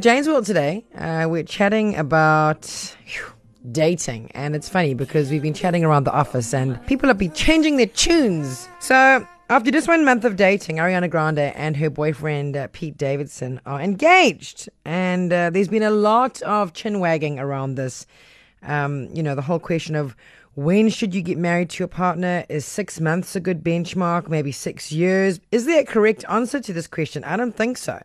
[0.00, 3.32] Jane's World today, uh, we're chatting about phew,
[3.72, 4.30] dating.
[4.30, 7.78] And it's funny because we've been chatting around the office and people have been changing
[7.78, 8.68] their tunes.
[8.78, 13.60] So, after just one month of dating, Ariana Grande and her boyfriend uh, Pete Davidson
[13.66, 14.68] are engaged.
[14.84, 18.06] And uh, there's been a lot of chin wagging around this.
[18.62, 20.14] Um, you know, the whole question of
[20.54, 22.44] when should you get married to your partner?
[22.48, 24.28] Is six months a good benchmark?
[24.28, 25.40] Maybe six years?
[25.50, 27.24] Is there a correct answer to this question?
[27.24, 28.00] I don't think so.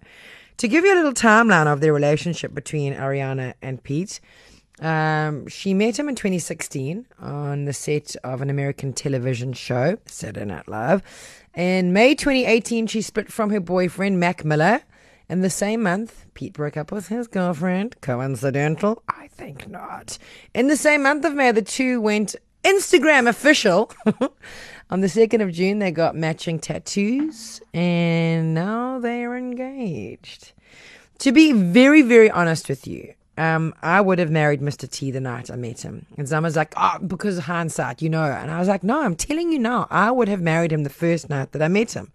[0.58, 4.20] To give you a little timeline of their relationship between Ariana and Pete,
[4.80, 10.46] um, she met him in 2016 on the set of an American television show, Saturday
[10.46, 11.02] Night Live.
[11.56, 14.82] In May 2018, she split from her boyfriend, Mac Miller.
[15.30, 18.00] In the same month, Pete broke up with his girlfriend.
[18.02, 19.02] Coincidental?
[19.08, 20.18] I think not.
[20.54, 23.92] In the same month of May, the two went Instagram official.
[24.90, 30.52] On the 2nd of June, they got matching tattoos and now they are engaged.
[31.20, 34.89] To be very, very honest with you, um, I would have married Mr.
[34.89, 36.05] T the night I met him.
[36.17, 38.23] And Zama's like, oh, because of hindsight, you know.
[38.23, 40.89] And I was like, no, I'm telling you now, I would have married him the
[40.89, 42.11] first night that I met him.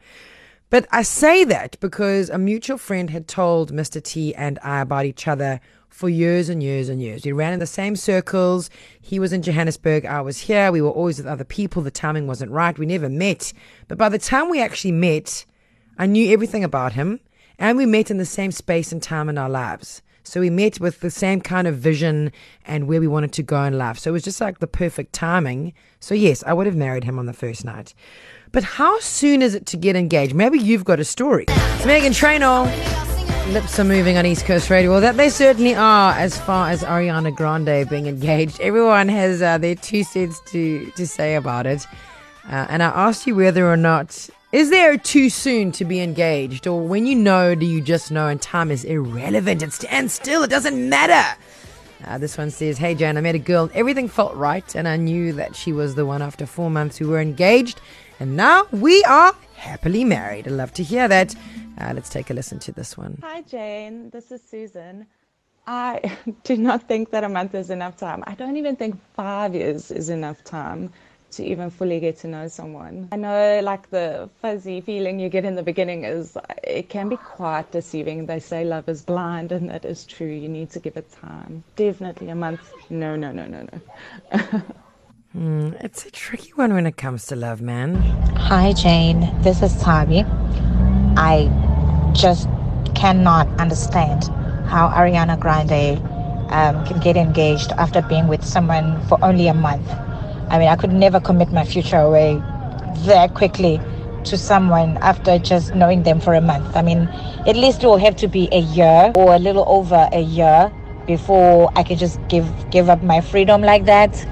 [0.70, 4.02] But I say that because a mutual friend had told Mr.
[4.02, 7.24] T and I about each other for years and years and years.
[7.24, 8.70] We ran in the same circles.
[9.00, 10.06] He was in Johannesburg.
[10.06, 10.70] I was here.
[10.70, 11.82] We were always with other people.
[11.82, 12.78] The timing wasn't right.
[12.78, 13.52] We never met.
[13.88, 15.44] But by the time we actually met,
[15.98, 17.20] I knew everything about him.
[17.58, 20.02] And we met in the same space and time in our lives.
[20.22, 22.32] So we met with the same kind of vision
[22.66, 23.98] and where we wanted to go in life.
[23.98, 25.72] So it was just like the perfect timing.
[26.00, 27.94] So, yes, I would have married him on the first night.
[28.52, 30.34] But how soon is it to get engaged?
[30.34, 31.46] Maybe you've got a story.
[31.48, 33.17] It's Meghan Trainor.
[33.48, 34.90] Lips are moving on East Coast Radio.
[34.90, 38.60] Well, that they certainly are as far as Ariana Grande being engaged.
[38.60, 41.86] Everyone has uh, their two cents to, to say about it.
[42.44, 46.66] Uh, and I asked you whether or not is there too soon to be engaged,
[46.66, 49.62] or when you know, do you just know and time is irrelevant?
[49.62, 51.38] It stands still, it doesn't matter.
[52.04, 54.96] Uh, this one says, Hey Jan, I met a girl, everything felt right, and I
[54.96, 57.80] knew that she was the one after four months we were engaged,
[58.20, 60.46] and now we are happily married.
[60.46, 61.34] I'd love to hear that.
[61.80, 63.18] Uh, let's take a listen to this one.
[63.22, 64.10] Hi, Jane.
[64.10, 65.06] This is Susan.
[65.66, 68.24] I do not think that a month is enough time.
[68.26, 70.90] I don't even think five years is enough time
[71.30, 73.06] to even fully get to know someone.
[73.12, 77.18] I know, like, the fuzzy feeling you get in the beginning is it can be
[77.18, 78.24] quite deceiving.
[78.24, 80.26] They say love is blind, and that is true.
[80.26, 81.62] You need to give it time.
[81.76, 82.72] Definitely a month.
[82.88, 83.80] No, no, no, no, no.
[85.36, 87.96] mm, it's a tricky one when it comes to love, man.
[88.36, 89.30] Hi, Jane.
[89.42, 90.24] This is Tabi.
[91.20, 91.67] I
[92.14, 92.48] just
[92.94, 94.24] cannot understand
[94.66, 95.98] how Ariana Grande
[96.50, 99.88] um, can get engaged after being with someone for only a month.
[100.50, 102.42] I mean, I could never commit my future away
[103.06, 103.80] that quickly
[104.24, 106.76] to someone after just knowing them for a month.
[106.76, 107.08] I mean,
[107.46, 110.72] at least it will have to be a year or a little over a year
[111.06, 114.26] before I can just give give up my freedom like that.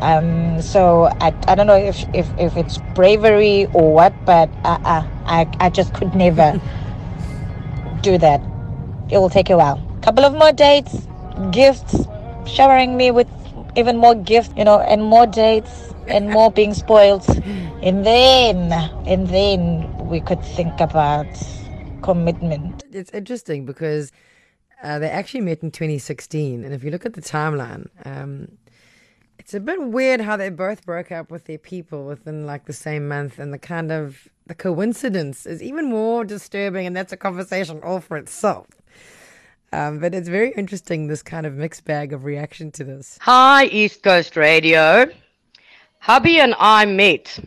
[0.00, 4.78] Um, so I, I don't know if, if, if it's bravery or what, but uh,
[4.84, 6.60] uh, I, I just could never
[8.10, 8.40] do that.
[9.10, 9.78] It will take a while.
[10.02, 11.06] Couple of more dates,
[11.50, 11.94] gifts,
[12.46, 13.28] showering me with
[13.76, 17.26] even more gifts, you know, and more dates and more being spoiled.
[17.82, 18.72] And then,
[19.06, 19.62] and then
[20.12, 21.26] we could think about
[22.02, 22.84] commitment.
[22.92, 24.10] It's interesting because
[24.82, 26.64] uh, they actually met in 2016.
[26.64, 28.48] And if you look at the timeline, um,
[29.38, 32.72] it's a bit weird how they both broke up with their people within like the
[32.72, 37.16] same month and the kind of the coincidence is even more disturbing and that's a
[37.16, 38.66] conversation all for itself.
[39.72, 43.18] Um, but it's very interesting this kind of mixed bag of reaction to this.
[43.20, 45.10] Hi east coast radio.
[46.00, 47.38] Hubby and i met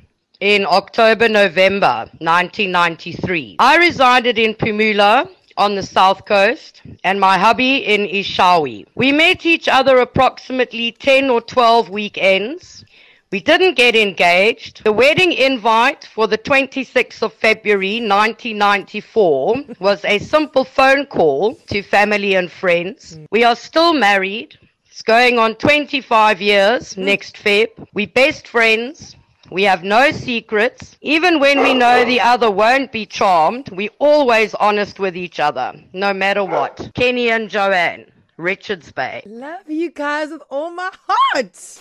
[0.41, 7.77] in october november 1993 i resided in Phumula on the south coast and my hubby
[7.77, 8.85] in Eshowe.
[8.95, 12.83] We met each other approximately 10 or 12 weekends.
[13.31, 14.83] We didn't get engaged.
[14.83, 21.81] The wedding invite for the 26th of February 1994 was a simple phone call to
[21.81, 23.19] family and friends.
[23.31, 24.57] We are still married.
[24.85, 27.69] It's going on 25 years next Feb.
[27.93, 29.15] We are best friends.
[29.51, 30.95] We have no secrets.
[31.01, 35.73] Even when we know the other won't be charmed, we always honest with each other,
[35.91, 36.91] no matter what.
[36.95, 39.21] Kenny and Joanne, Richards Bay.
[39.25, 41.79] Love you guys with all my heart.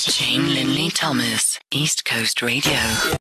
[0.00, 2.72] Jane Linley Thomas, East Coast Radio.